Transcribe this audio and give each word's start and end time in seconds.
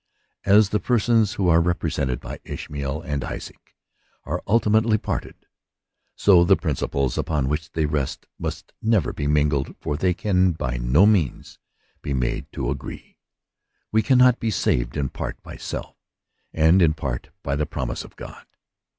As 0.45 0.69
the 0.69 0.79
persons 0.79 1.33
who 1.33 1.47
are 1.47 1.61
represented 1.61 2.19
by 2.19 2.39
Ishmaet^ 2.43 3.05
and 3.05 3.23
Isaac 3.23 3.75
are 4.23 4.41
ultimately 4.47 4.97
parted, 4.97 5.35
so 6.15 6.43
the 6.43 6.55
principl< 6.57 7.11
upon 7.19 7.47
which 7.47 7.71
they 7.73 7.85
rest 7.85 8.25
must 8.39 8.73
never 8.81 9.13
be 9.13 9.27
mingled, 9.27 9.75
for 9.79 9.95
they 9.97 10.15
can 10.15 10.53
by 10.53 10.77
no 10.77 11.05
means 11.05 11.59
be 12.01 12.15
made 12.15 12.51
to 12.53 12.71
agree. 12.71 13.19
We 13.91 14.01
cannot 14.01 14.39
be 14.39 14.49
saved 14.49 14.97
in 14.97 15.09
part 15.09 15.39
by 15.43 15.57
self, 15.57 15.95
and 16.51 16.81
in 16.81 16.95
part 16.95 17.29
by 17.43 17.55
the 17.55 17.67
promise 17.67 18.03
of 18.03 18.15
God. 18.15 18.47